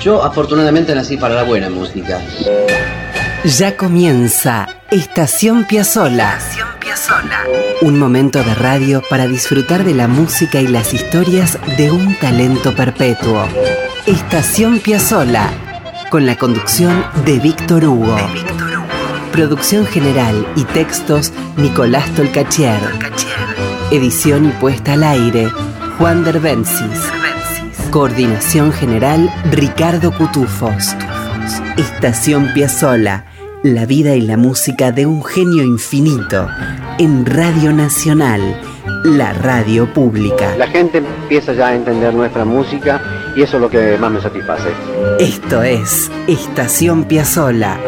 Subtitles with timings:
[0.00, 2.20] Yo afortunadamente nací para la buena música.
[3.44, 6.38] Ya comienza Estación Piazzola.
[7.82, 12.74] Un momento de radio para disfrutar de la música y las historias de un talento
[12.74, 13.46] perpetuo.
[14.06, 15.50] Estación Piazzola,
[16.10, 18.16] con la conducción de Víctor Hugo.
[19.32, 22.80] Producción general y textos Nicolás Tolcachier.
[23.90, 25.48] Edición y puesta al aire
[25.98, 27.27] Juan Derbensis.
[27.90, 30.94] Coordinación general Ricardo Cutufos.
[31.78, 33.24] Estación Piazzola,
[33.62, 36.48] la vida y la música de un genio infinito
[36.98, 38.60] en Radio Nacional,
[39.04, 40.54] la radio pública.
[40.58, 43.00] La gente empieza ya a entender nuestra música
[43.34, 44.68] y eso es lo que más me satisface.
[45.18, 47.78] Esto es Estación Piazzola.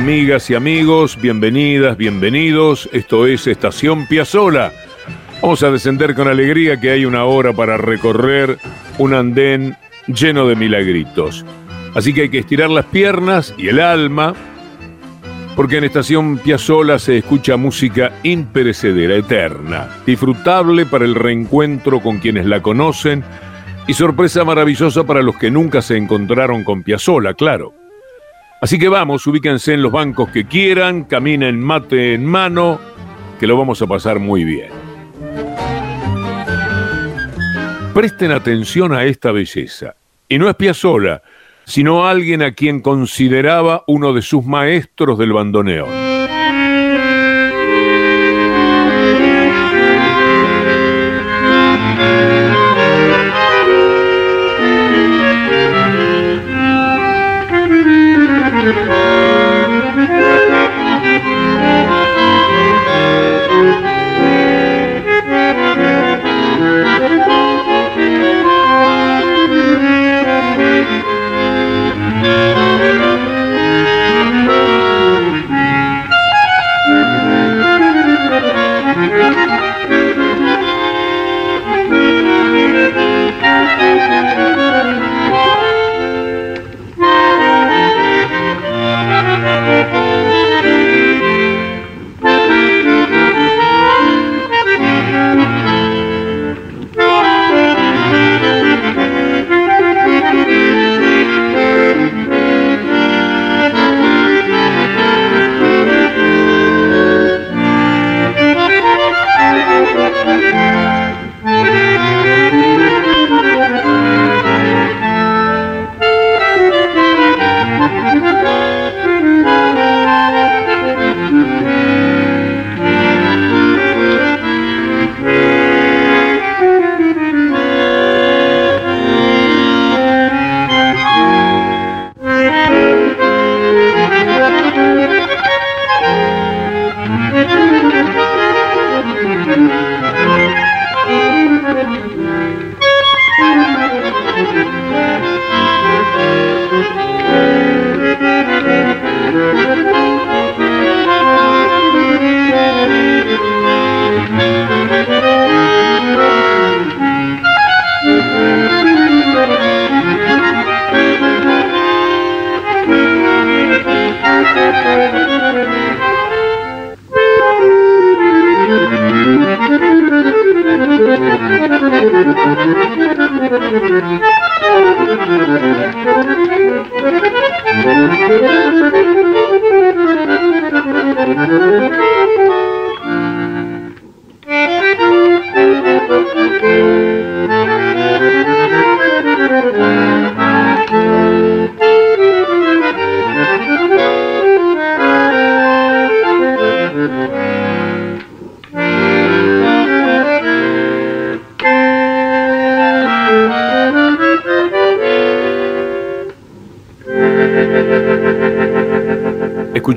[0.00, 2.88] Amigas y amigos, bienvenidas, bienvenidos.
[2.90, 4.72] Esto es Estación Piazzola.
[5.42, 8.56] Vamos a descender con alegría que hay una hora para recorrer
[8.96, 9.76] un andén
[10.06, 11.44] lleno de milagritos.
[11.94, 14.32] Así que hay que estirar las piernas y el alma,
[15.54, 22.46] porque en Estación Piazzola se escucha música imperecedera, eterna, disfrutable para el reencuentro con quienes
[22.46, 23.22] la conocen
[23.86, 27.79] y sorpresa maravillosa para los que nunca se encontraron con Piazzola, claro.
[28.60, 32.78] Así que vamos, ubíquense en los bancos que quieran, caminen mate en mano,
[33.38, 34.68] que lo vamos a pasar muy bien.
[37.94, 39.96] Presten atención a esta belleza.
[40.28, 41.22] Y no es Piazzolla,
[41.64, 45.99] sino alguien a quien consideraba uno de sus maestros del bandoneón.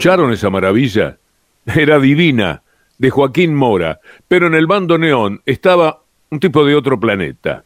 [0.03, 1.17] ¿Escucharon esa maravilla?
[1.65, 2.61] Era divina,
[2.97, 7.63] de Joaquín Mora, pero en el bando neón estaba un tipo de otro planeta,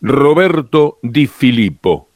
[0.00, 2.08] Roberto Di Filippo,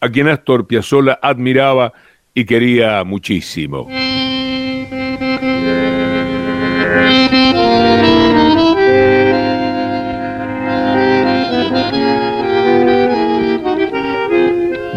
[0.00, 1.92] a quien Astor Piazzolla admiraba
[2.34, 3.86] y quería muchísimo.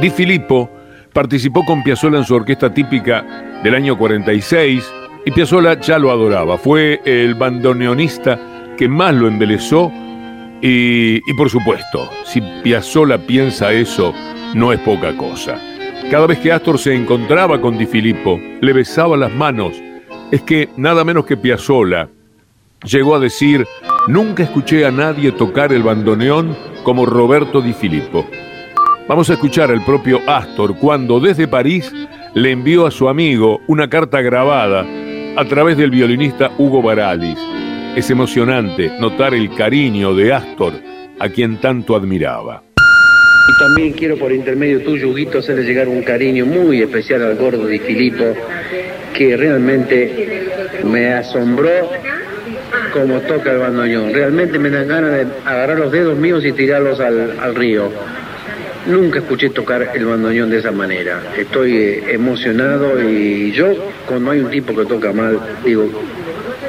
[0.01, 0.81] Di Filippo
[1.13, 3.25] participó con Piazzolla en su orquesta típica
[3.63, 4.92] del año 46,
[5.25, 8.40] Y Piazzolla ya lo adoraba, fue el bandoneonista
[8.78, 9.92] que más lo embelezó
[10.62, 14.13] y, y por supuesto, si Piazzolla piensa eso,
[14.56, 15.60] no es poca cosa.
[16.10, 19.74] Cada vez que Astor se encontraba con Di Filippo, le besaba las manos.
[20.31, 22.10] Es que nada menos que Piazzolla
[22.84, 23.66] llegó a decir,
[24.07, 28.25] nunca escuché a nadie tocar el bandoneón como Roberto Di Filippo.
[29.07, 31.92] Vamos a escuchar al propio Astor cuando desde París
[32.33, 34.86] le envió a su amigo una carta grabada
[35.36, 37.38] a través del violinista Hugo Baralis.
[37.95, 40.74] Es emocionante notar el cariño de Astor
[41.19, 42.63] a quien tanto admiraba.
[42.75, 47.65] Y también quiero por intermedio tuyo, Huguito, hacerle llegar un cariño muy especial al gordo
[47.68, 48.33] Di Filippo,
[49.13, 50.47] que realmente
[50.86, 51.89] me asombró
[52.94, 54.13] como toca el bandoneón.
[54.13, 57.89] Realmente me dan ganas de agarrar los dedos míos y tirarlos al, al río.
[58.88, 61.22] Nunca escuché tocar el bandoneón de esa manera.
[61.38, 63.68] Estoy eh, emocionado y yo,
[64.07, 65.88] cuando hay un tipo que toca mal, digo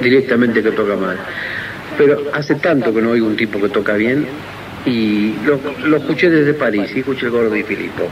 [0.00, 1.16] directamente que toca mal.
[1.96, 4.26] Pero hace tanto que no oigo un tipo que toca bien
[4.84, 8.08] y lo, lo escuché desde París, y escuché el gordo y Filippo.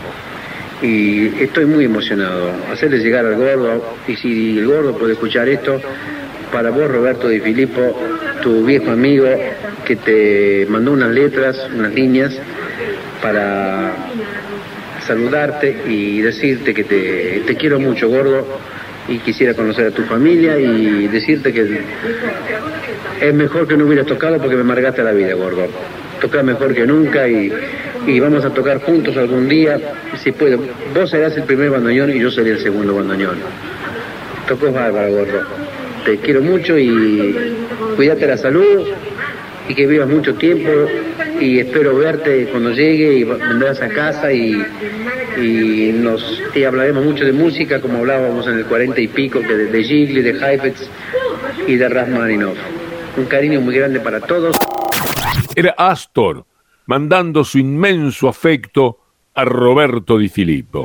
[0.82, 2.52] Y estoy muy emocionado.
[2.72, 5.80] Hacerle llegar al gordo, y si el gordo puede escuchar esto,
[6.52, 8.00] para vos, Roberto Di Filippo,
[8.42, 9.26] tu viejo amigo,
[9.84, 12.38] que te mandó unas letras, unas líneas,
[13.22, 13.92] para
[15.06, 18.46] saludarte y decirte que te, quiero mucho, gordo,
[19.08, 21.80] y quisiera conocer a tu familia y decirte que
[23.20, 25.66] es mejor que no hubieras tocado porque me amargaste la vida, gordo.
[26.20, 27.52] Toca mejor que nunca y,
[28.06, 29.78] y vamos a tocar juntos algún día,
[30.22, 30.60] si puedo.
[30.94, 33.38] Vos serás el primer bandoneón y yo seré el segundo bandoneón.
[34.46, 35.40] Tocó bárbaro, gordo.
[36.04, 37.56] Te quiero mucho y
[37.96, 38.86] cuídate la salud
[39.70, 40.68] y que vivas mucho tiempo
[41.40, 44.60] y espero verte cuando llegue y vendrás a casa y,
[45.40, 49.84] y nos hablaremos mucho de música como hablábamos en el 40 y pico de, de
[49.84, 50.90] Gigli, de Heifetz
[51.68, 52.58] y de Rachmaninoff.
[53.16, 54.56] Un cariño muy grande para todos.
[55.54, 56.44] Era Astor
[56.86, 58.98] mandando su inmenso afecto
[59.34, 60.84] a Roberto Di Filippo.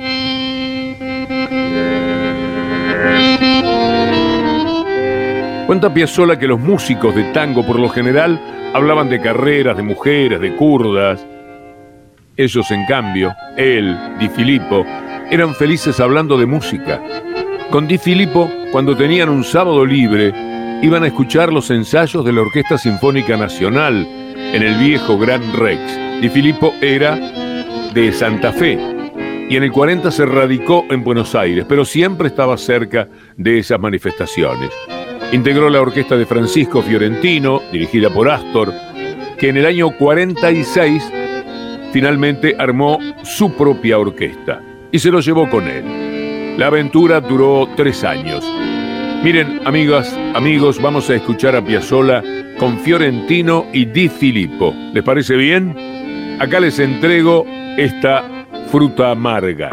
[5.65, 8.39] Cuenta Piazzolla que los músicos de tango por lo general
[8.75, 11.25] hablaban de carreras, de mujeres, de kurdas.
[12.38, 14.85] Ellos, en cambio, él, Di Filippo,
[15.31, 17.01] eran felices hablando de música.
[17.71, 20.31] Con Di Filippo, cuando tenían un sábado libre,
[20.83, 26.21] iban a escuchar los ensayos de la Orquesta Sinfónica Nacional en el viejo Gran Rex.
[26.21, 27.15] Di Filippo era
[27.91, 28.77] de Santa Fe
[29.50, 33.79] y en el 40 se radicó en Buenos Aires, pero siempre estaba cerca de esas
[33.79, 34.69] manifestaciones.
[35.31, 38.74] Integró la orquesta de Francisco Fiorentino, dirigida por Astor,
[39.38, 41.12] que en el año 46
[41.92, 44.62] finalmente armó su propia orquesta
[44.92, 46.57] y se lo llevó con él.
[46.57, 48.45] La aventura duró tres años.
[49.24, 52.22] Miren, amigas, amigos, vamos a escuchar a Piazzolla
[52.57, 54.74] con Fiorentino y Di Filippo.
[54.94, 56.38] ¿Les parece bien?
[56.39, 57.45] Acá les entrego
[57.77, 58.24] esta
[58.68, 59.69] fruta amarga.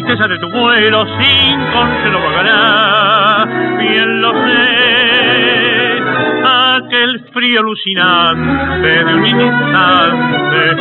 [0.00, 3.46] Tristeza de tu vuelo sin consuelo vagará,
[3.78, 6.02] bien lo sé,
[6.44, 10.76] aquel frío alucinante de un instante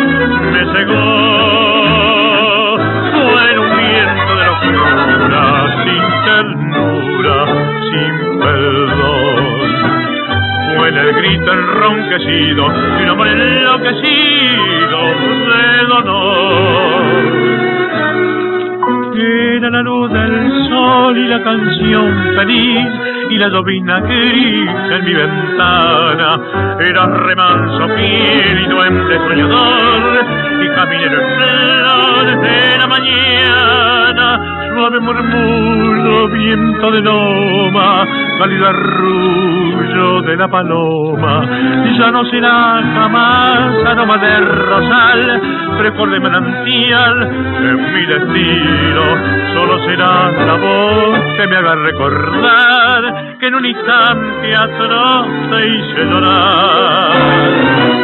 [0.52, 0.98] me cegó,
[3.12, 5.42] fue un viento de locura,
[5.84, 7.38] sin ternura,
[7.90, 9.48] sin perdón.
[10.76, 12.64] Fue el grito enronquecido
[13.00, 13.97] y un amor enloquecido
[19.70, 22.88] La luz del sol y la canción feliz
[23.30, 26.40] y la llovina gris en mi ventana.
[26.80, 30.26] Era remanso fiel y duende soñador
[30.64, 33.77] y caminero en de la mañana.
[34.78, 38.06] Suave murmullo, viento de loma,
[38.38, 41.44] cálido arrullo de la paloma.
[41.98, 45.42] Ya no será jamás aroma de rosal,
[45.80, 49.02] frescor de manantial en mi destino.
[49.56, 56.06] Solo será la voz que me haga recordar que en un instante atroz te hice
[56.06, 57.97] llorar.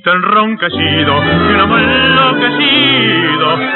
[0.00, 3.70] Grito enronquecido y un amor enloquecido de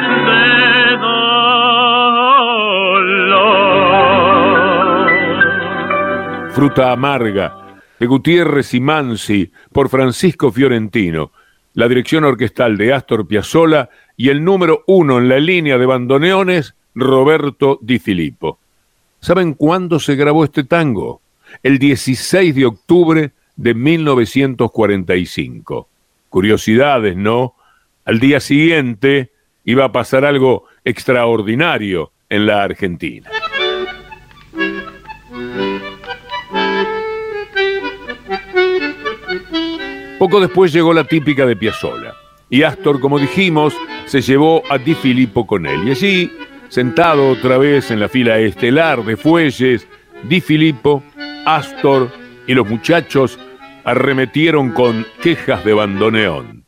[6.52, 11.32] Fruta Amarga, de Gutiérrez y Mansi, por Francisco Fiorentino,
[11.74, 16.76] la dirección orquestal de Astor Piazzolla y el número uno en la línea de bandoneones,
[16.94, 18.60] Roberto Di Filippo.
[19.20, 21.20] ¿Saben cuándo se grabó este tango?
[21.62, 25.88] El 16 de octubre de 1945.
[26.34, 27.54] Curiosidades, ¿no?
[28.04, 29.30] Al día siguiente
[29.62, 33.30] iba a pasar algo extraordinario en la Argentina.
[40.18, 42.14] Poco después llegó la típica de Piazzolla.
[42.50, 43.72] Y Astor, como dijimos,
[44.06, 45.86] se llevó a Di Filippo con él.
[45.86, 46.32] Y allí,
[46.68, 49.86] sentado otra vez en la fila estelar de fuelles,
[50.24, 51.00] Di Filippo,
[51.46, 52.10] Astor
[52.48, 53.38] y los muchachos
[53.84, 56.63] arremetieron con quejas de bandoneón.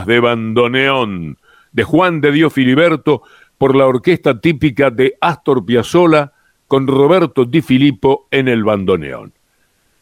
[0.00, 1.38] De bandoneón
[1.72, 3.22] de Juan de Dios Filiberto
[3.58, 6.32] por la orquesta típica de Astor Piazzolla
[6.66, 9.34] con Roberto Di Filippo en el bandoneón.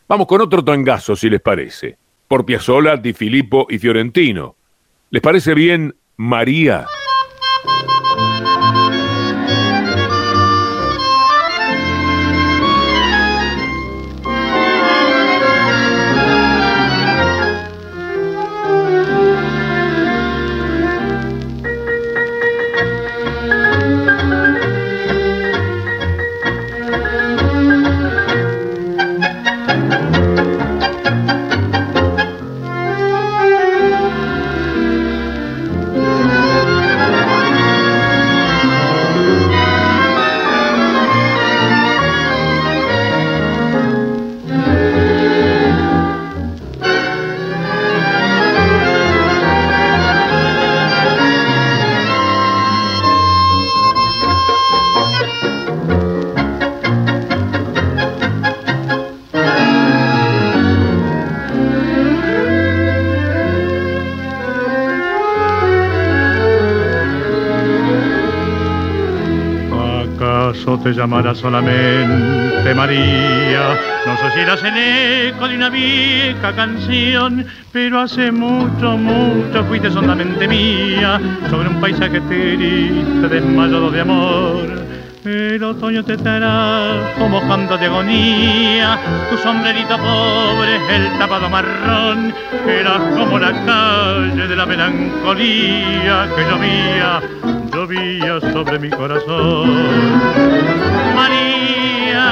[0.08, 4.54] Vamos con otro tangazo, si les parece, por Piazzolla, Di Filippo y Fiorentino.
[5.10, 6.86] ¿Les parece bien María?
[70.82, 73.78] Te llamará solamente María.
[74.06, 79.90] No sé si eras el eco de una vieja canción, pero hace mucho, mucho fuiste
[79.90, 81.20] solamente mía
[81.50, 84.90] sobre un paisaje triste desmayado de amor.
[85.24, 92.32] El otoño te trajo mojando de agonía, tu sombrerito pobre, el tapado marrón,
[92.66, 97.20] era como la calle de la melancolía que llovía
[97.90, 99.68] sobre mi corazón.
[101.16, 102.22] María,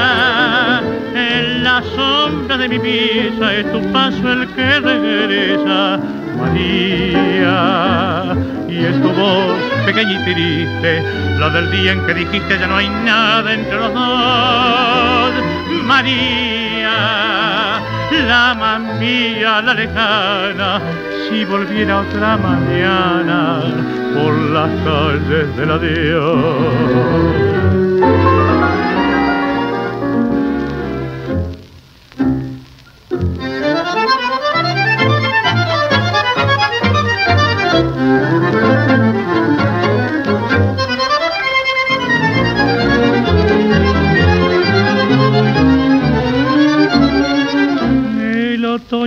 [1.14, 5.98] en la sombra de mi pieza es tu paso el que regresa.
[6.38, 8.36] María,
[8.68, 11.02] y es tu voz pequeña y triste,
[11.40, 15.32] la del día en que dijiste ya no hay nada entre los dos.
[15.82, 16.92] María,
[18.28, 20.80] la mía, la lejana,
[21.28, 23.60] si volviera otra mañana
[24.14, 27.57] por las calles de la Dios.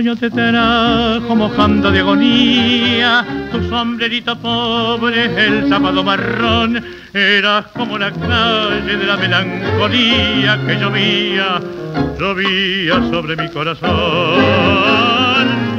[0.02, 6.84] Otoño te trajo mojando de agonía, tu sombrerito pobre, el sábado marrón,
[7.14, 11.60] eras como la calle de la melancolía que llovía,
[12.18, 13.90] llovía sobre mi corazón.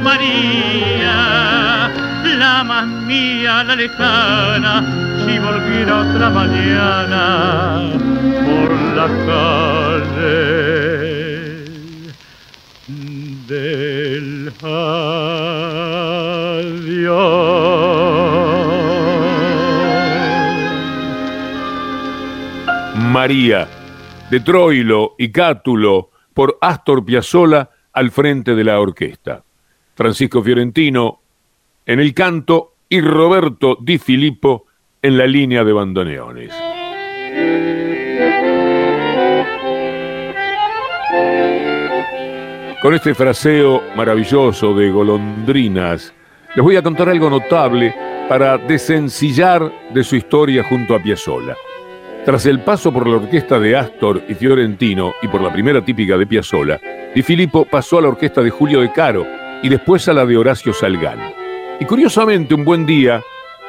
[0.02, 1.90] María,
[2.38, 4.82] la más mía, la lejana,
[5.26, 7.78] si volviera otra mañana
[8.46, 11.23] por la calle
[13.46, 14.52] del
[22.96, 23.68] María,
[24.30, 29.44] de Troilo y Cátulo, por Astor Piazzolla al frente de la orquesta.
[29.94, 31.20] Francisco Fiorentino
[31.86, 34.66] en el canto y Roberto Di Filippo
[35.00, 36.73] en la línea de bandoneones.
[42.84, 46.12] Con este fraseo maravilloso de golondrinas,
[46.54, 47.94] les voy a contar algo notable
[48.28, 51.56] para desencillar de su historia junto a Piazzolla.
[52.26, 56.18] Tras el paso por la orquesta de Astor y Fiorentino y por la primera típica
[56.18, 56.78] de Piazzolla,
[57.14, 59.26] Di Filippo pasó a la orquesta de Julio de Caro
[59.62, 61.20] y después a la de Horacio Salgán.
[61.80, 63.22] Y curiosamente, un buen día,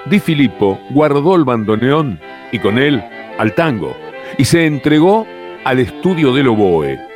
[0.08, 2.20] Di Filippo guardó el bandoneón
[2.52, 3.02] y con él
[3.38, 3.96] al tango
[4.38, 5.26] y se entregó
[5.64, 7.15] al estudio del oboe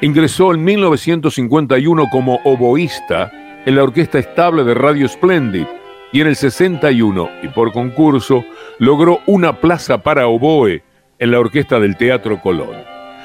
[0.00, 3.32] Ingresó en 1951 como oboísta
[3.66, 5.66] en la Orquesta Estable de Radio Splendid
[6.12, 8.44] y en el 61, y por concurso,
[8.78, 10.84] logró una plaza para oboe
[11.18, 12.76] en la Orquesta del Teatro Colón.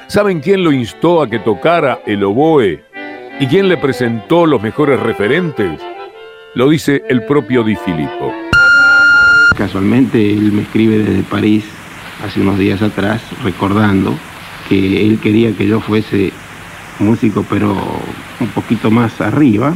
[0.08, 2.82] ¿Saben quién lo instó a que tocara el oboe
[3.38, 5.80] y quién le presentó los mejores referentes?
[6.54, 8.32] Lo dice el propio Di Filippo.
[9.56, 11.64] Casualmente él me escribe desde París
[12.24, 14.12] hace unos días atrás recordando
[14.68, 16.32] que él quería que yo fuese
[16.98, 17.74] músico pero
[18.40, 19.74] un poquito más arriba.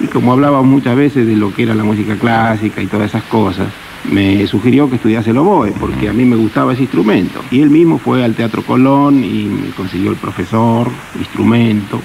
[0.00, 3.24] Y como hablaba muchas veces de lo que era la música clásica y todas esas
[3.24, 3.66] cosas,
[4.10, 7.42] me sugirió que estudiase el oboe, porque a mí me gustaba ese instrumento.
[7.50, 12.00] Y él mismo fue al Teatro Colón y me consiguió el profesor, instrumento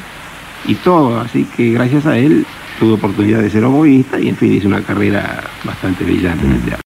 [0.66, 1.20] y todo.
[1.20, 2.46] Así que gracias a él
[2.80, 6.62] tuve oportunidad de ser oboísta y en fin hice una carrera bastante brillante en el
[6.62, 6.84] teatro.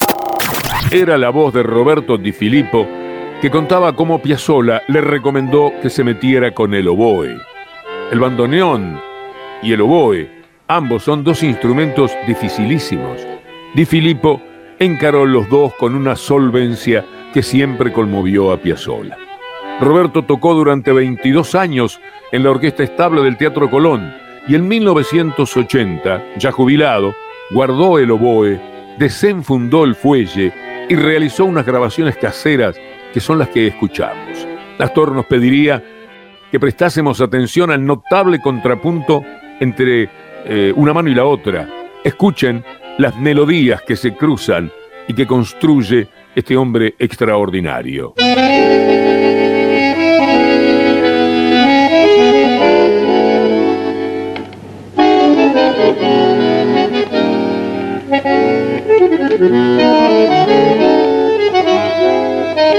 [0.91, 2.87] Era la voz de Roberto Di Filippo
[3.41, 7.37] que contaba cómo Piazzolla le recomendó que se metiera con el oboe.
[8.11, 8.99] El bandoneón
[9.61, 10.27] y el oboe,
[10.67, 13.21] ambos son dos instrumentos dificilísimos.
[13.75, 14.41] Di Filippo
[14.79, 19.17] encaró los dos con una solvencia que siempre conmovió a Piazzolla.
[19.79, 21.99] Roberto tocó durante 22 años
[22.31, 24.15] en la orquesta estable del Teatro Colón
[24.47, 27.13] y en 1980, ya jubilado,
[27.51, 28.59] guardó el oboe,
[28.97, 30.51] desenfundó el fuelle
[30.89, 32.79] y realizó unas grabaciones caseras
[33.13, 34.47] que son las que escuchamos.
[34.79, 35.83] Astor nos pediría
[36.51, 39.23] que prestásemos atención al notable contrapunto
[39.59, 40.09] entre
[40.45, 41.67] eh, una mano y la otra.
[42.03, 42.63] Escuchen
[42.97, 44.71] las melodías que se cruzan
[45.07, 48.13] y que construye este hombre extraordinario.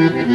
[0.00, 0.30] Era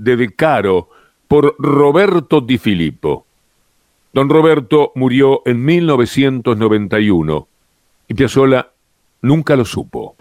[0.00, 0.88] de De Caro
[1.28, 3.26] por Roberto Di Filippo.
[4.12, 7.48] Don Roberto murió en 1991
[8.08, 8.72] y Piazzolla
[9.22, 10.16] nunca lo supo.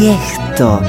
[0.00, 0.80] Y esto.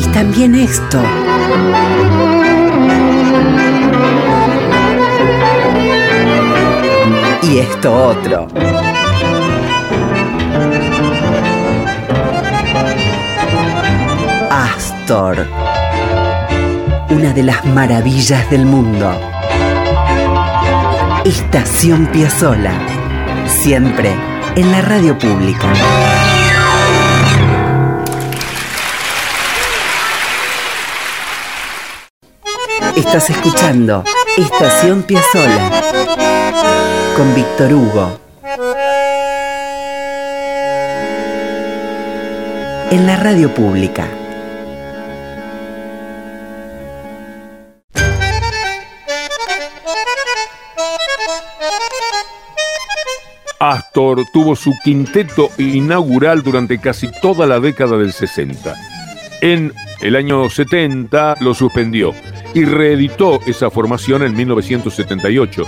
[0.00, 1.02] Y también esto.
[7.42, 8.48] Y esto otro.
[14.50, 15.46] Astor.
[17.10, 19.35] Una de las maravillas del mundo.
[21.26, 22.70] Estación Piazzola.
[23.48, 24.14] Siempre
[24.54, 25.72] en la radio pública.
[32.94, 34.04] Estás escuchando
[34.36, 35.82] Estación Piazzola
[37.16, 38.20] con Víctor Hugo.
[42.92, 44.06] En la radio pública.
[53.96, 58.74] Astor tuvo su quinteto inaugural durante casi toda la década del 60.
[59.40, 62.12] En el año 70 lo suspendió
[62.52, 65.62] y reeditó esa formación en 1978.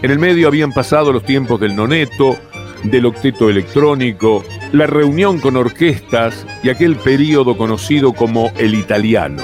[0.00, 2.38] En el medio habían pasado los tiempos del noneto,
[2.84, 9.42] del octeto electrónico, la reunión con orquestas y aquel periodo conocido como el italiano.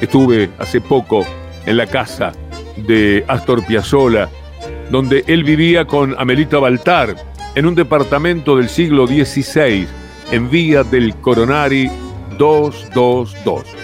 [0.00, 1.26] Estuve hace poco
[1.66, 2.30] en la casa
[2.76, 4.30] de Astor Piazzolla,
[4.92, 9.86] donde él vivía con Amelita Baltar, en un departamento del siglo XVI,
[10.30, 11.90] en vía del Coronari
[12.38, 13.82] 222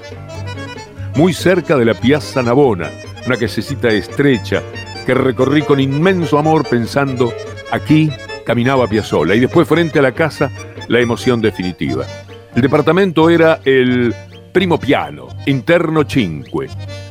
[1.18, 2.92] muy cerca de la Piazza Navona,
[3.26, 4.62] una casecita estrecha
[5.04, 7.32] que recorrí con inmenso amor pensando,
[7.72, 8.08] aquí
[8.46, 10.48] caminaba Piazzola y después frente a la casa
[10.86, 12.06] la emoción definitiva.
[12.54, 14.14] El departamento era el
[14.52, 16.68] primo piano, interno cinque.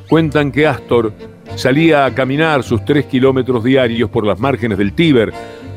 [0.07, 1.11] Cuentan que Astor
[1.55, 5.33] salía a caminar sus tres kilómetros diarios por las márgenes del Tíber,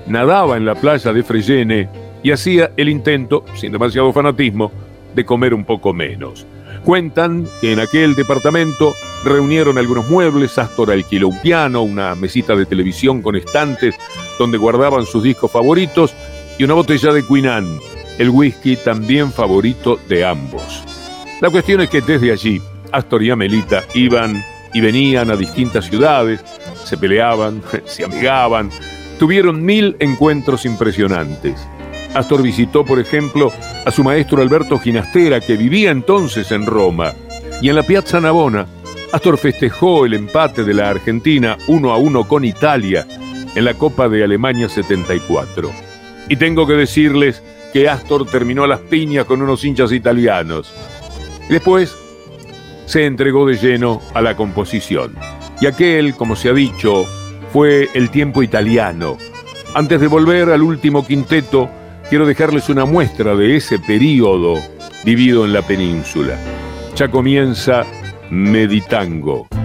[0.07, 1.89] nadaba en la playa de Fregene
[2.23, 4.71] y hacía el intento, sin demasiado fanatismo,
[5.15, 6.47] de comer un poco menos.
[6.85, 12.67] Cuentan que en aquel departamento reunieron algunos muebles, Astor alquiló un piano, una mesita de
[12.67, 13.97] televisión con estantes
[14.39, 16.15] donde guardaban sus discos favoritos
[16.59, 17.79] y una botella de Queen
[18.19, 20.85] el whisky también favorito de ambos.
[21.41, 22.61] La cuestión es que desde allí,
[22.93, 24.43] Astor y Amelita iban
[24.75, 26.41] y venían a distintas ciudades,
[26.85, 28.71] se peleaban, se amigaban,
[29.21, 31.61] tuvieron mil encuentros impresionantes.
[32.15, 33.53] Astor visitó, por ejemplo,
[33.85, 37.13] a su maestro Alberto Ginastera, que vivía entonces en Roma,
[37.61, 38.67] y en la Piazza Navona,
[39.13, 43.07] Astor festejó el empate de la Argentina 1 a 1 con Italia
[43.55, 45.71] en la Copa de Alemania 74.
[46.31, 47.43] Y tengo que decirles
[47.75, 50.73] que Astor terminó a las piñas con unos hinchas italianos.
[51.51, 51.95] Después
[52.87, 55.15] se entregó de lleno a la composición.
[55.61, 57.05] Y aquel, como se ha dicho,
[57.53, 59.17] fue el tiempo italiano.
[59.75, 61.69] Antes de volver al último quinteto,
[62.09, 64.57] quiero dejarles una muestra de ese periodo
[65.05, 66.39] vivido en la península.
[66.97, 67.85] Ya comienza
[68.31, 69.60] Meditango.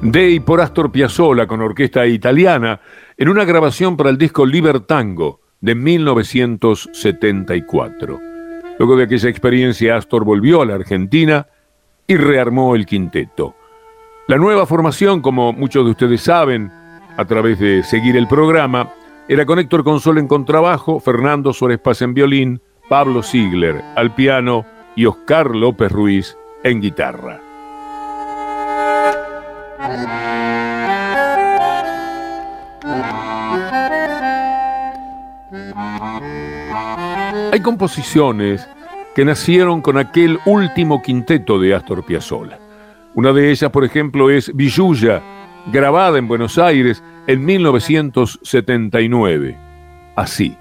[0.00, 2.80] De y por Astor Piazzolla con orquesta italiana,
[3.16, 8.18] en una grabación para el disco Libertango de 1974.
[8.78, 11.46] Luego de aquella experiencia, Astor volvió a la Argentina
[12.06, 13.54] y rearmó el quinteto.
[14.28, 16.72] La nueva formación, como muchos de ustedes saben,
[17.18, 18.94] a través de seguir el programa,
[19.28, 24.64] era con Héctor Consol en contrabajo, Fernando Suárez Paz en violín, Pablo Ziegler al piano
[24.96, 27.47] y Oscar López Ruiz en guitarra.
[37.50, 38.68] Hay composiciones
[39.14, 42.58] que nacieron con aquel último quinteto de Astor Piazzolla.
[43.14, 45.22] Una de ellas, por ejemplo, es Villuya,
[45.72, 49.56] grabada en Buenos Aires en 1979.
[50.14, 50.56] Así.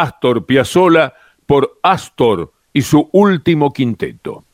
[0.00, 1.12] Astor Piazzolla
[1.46, 4.44] por Astor y su último quinteto.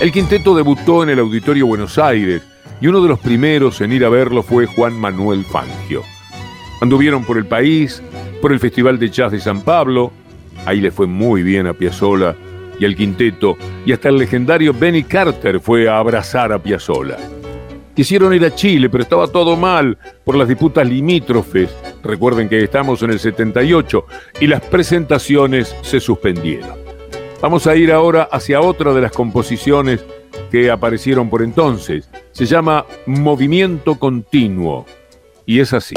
[0.00, 2.42] El quinteto debutó en el Auditorio Buenos Aires
[2.80, 6.02] y uno de los primeros en ir a verlo fue Juan Manuel Fangio.
[6.80, 8.00] Anduvieron por el país,
[8.40, 10.12] por el Festival de Jazz de San Pablo,
[10.64, 12.36] ahí le fue muy bien a Piazzolla
[12.78, 17.16] y al quinteto, y hasta el legendario Benny Carter fue a abrazar a Piazzolla.
[17.98, 21.68] Quisieron ir a Chile, pero estaba todo mal por las disputas limítrofes.
[22.04, 24.06] Recuerden que estamos en el 78
[24.38, 26.78] y las presentaciones se suspendieron.
[27.42, 30.04] Vamos a ir ahora hacia otra de las composiciones
[30.48, 32.08] que aparecieron por entonces.
[32.30, 34.86] Se llama Movimiento Continuo
[35.44, 35.96] y es así.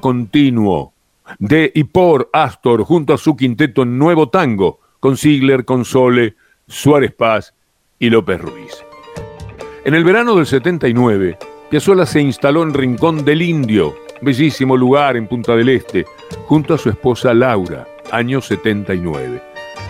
[0.00, 0.92] Continuo
[1.38, 6.34] de y por Astor junto a su quinteto Nuevo Tango, con Ziegler, Console,
[6.66, 7.54] Suárez Paz
[8.00, 8.84] y López Ruiz.
[9.84, 11.38] En el verano del 79,
[11.70, 16.04] Piazzolla se instaló en Rincón del Indio, bellísimo lugar en Punta del Este,
[16.46, 19.40] junto a su esposa Laura, año 79.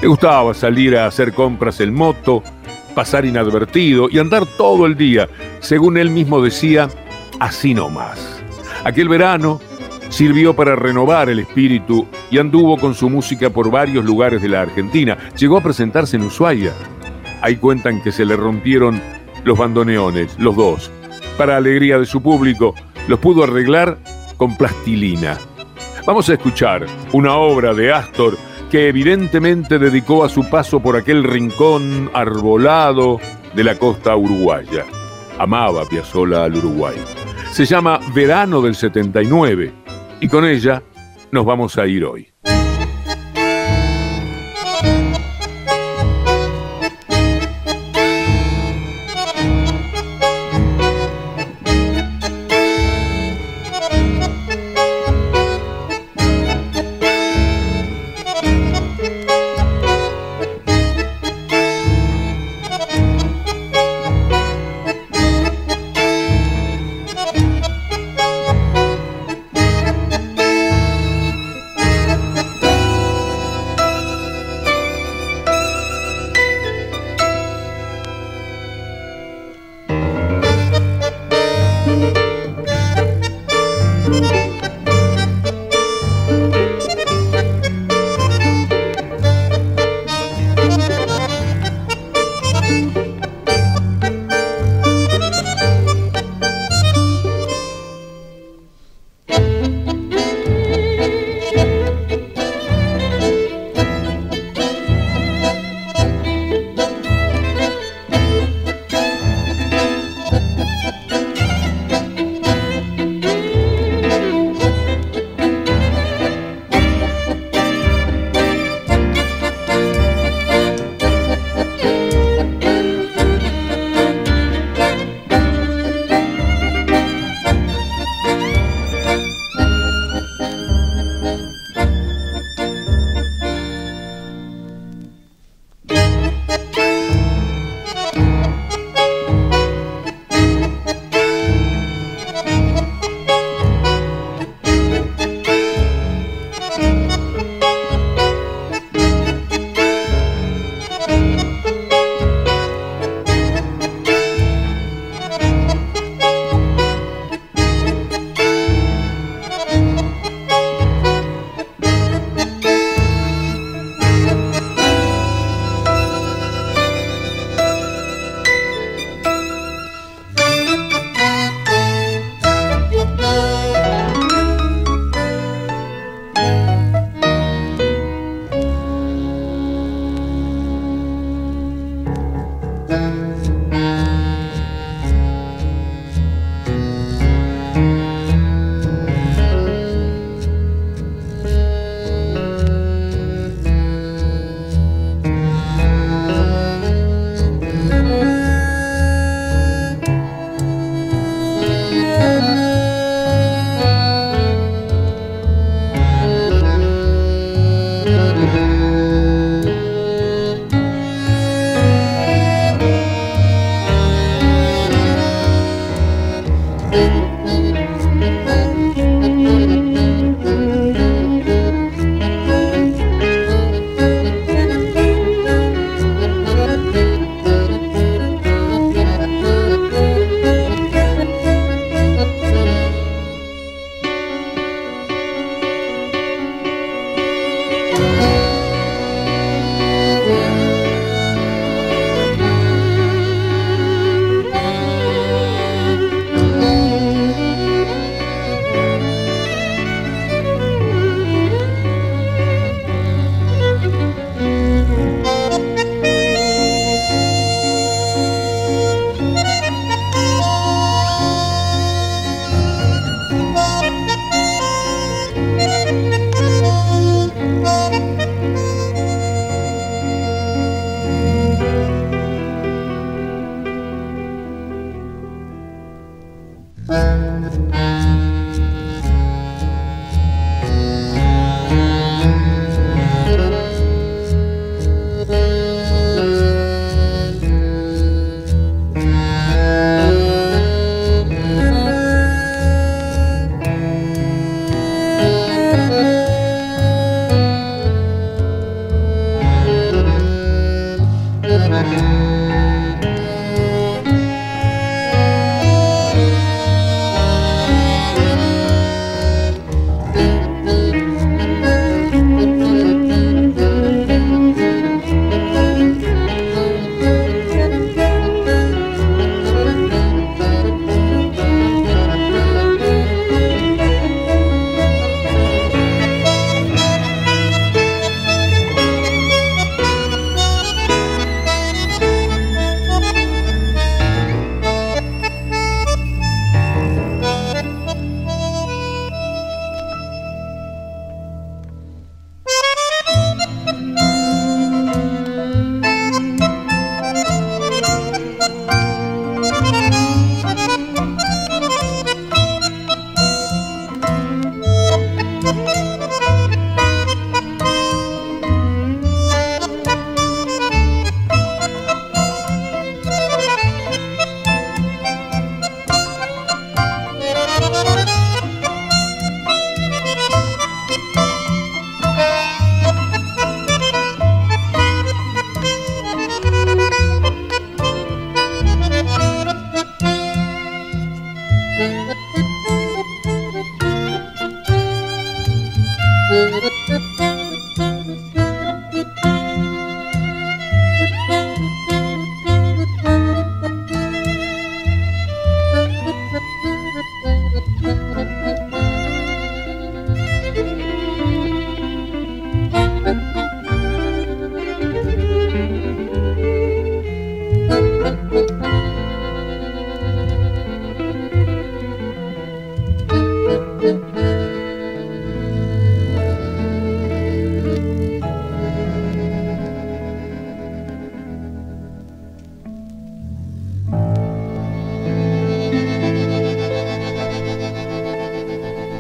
[0.02, 2.42] Le gustaba salir a hacer compras en moto,
[2.94, 5.26] pasar inadvertido y andar todo el día,
[5.60, 6.90] según él mismo decía,
[7.40, 8.33] así no más
[8.84, 9.60] Aquel verano
[10.10, 14.60] sirvió para renovar el espíritu y anduvo con su música por varios lugares de la
[14.60, 15.16] Argentina.
[15.36, 16.72] Llegó a presentarse en Ushuaia.
[17.40, 19.00] Ahí cuentan que se le rompieron
[19.44, 20.90] los bandoneones, los dos.
[21.38, 22.74] Para alegría de su público,
[23.08, 23.98] los pudo arreglar
[24.36, 25.38] con plastilina.
[26.06, 28.36] Vamos a escuchar una obra de Astor
[28.70, 33.18] que evidentemente dedicó a su paso por aquel rincón arbolado
[33.54, 34.84] de la costa uruguaya.
[35.38, 36.96] Amaba Piazzolla al Uruguay.
[37.54, 39.72] Se llama Verano del 79
[40.20, 40.82] y con ella
[41.30, 42.26] nos vamos a ir hoy.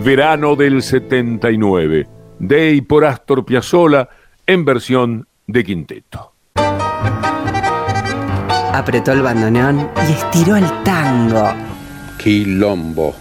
[0.04, 2.06] Verano del 79,
[2.38, 4.06] de y por Astor Piazzolla
[4.46, 6.34] en versión de quinteto.
[8.74, 11.54] Apretó el bandoneón y estiró el tango.
[12.22, 13.14] Quilombo.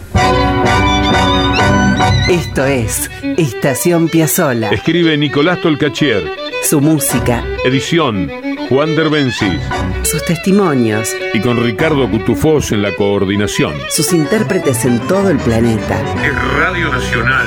[2.28, 4.68] Esto es Estación Piazzola.
[4.68, 6.30] Escribe Nicolás Tolcachier.
[6.62, 7.42] Su música.
[7.64, 8.30] Edición
[8.68, 9.60] Juan Derbencis.
[10.02, 11.14] Sus testimonios.
[11.34, 13.74] Y con Ricardo Cutufós en la coordinación.
[13.90, 16.00] Sus intérpretes en todo el planeta.
[16.24, 17.46] Es Radio Nacional.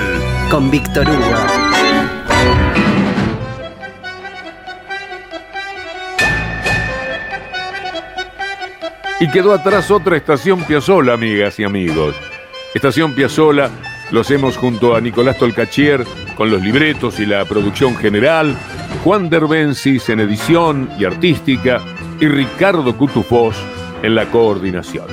[0.51, 1.35] Con Víctor Hugo.
[9.19, 12.15] Y quedó atrás otra estación Piazzola, amigas y amigos.
[12.75, 13.71] Estación Piazzola
[14.11, 16.05] lo hacemos junto a Nicolás Tolcachier
[16.35, 18.55] con los libretos y la producción general,
[19.07, 21.79] Juan Derbencis en edición y artística
[22.19, 23.55] y Ricardo Cutufós
[24.03, 25.05] en la coordinación.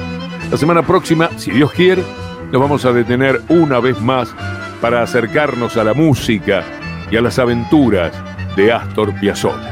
[0.51, 2.03] La semana próxima, si Dios quiere,
[2.51, 4.35] nos vamos a detener una vez más
[4.81, 6.65] para acercarnos a la música
[7.09, 8.13] y a las aventuras
[8.57, 9.71] de Astor Piazzolla.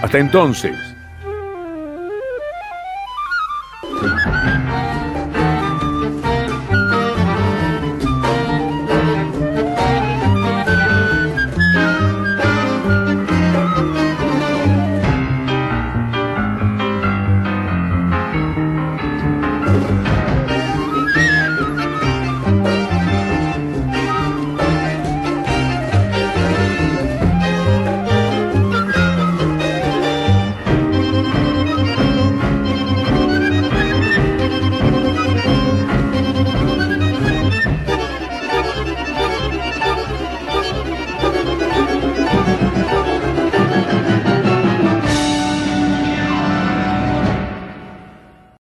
[0.00, 0.91] Hasta entonces.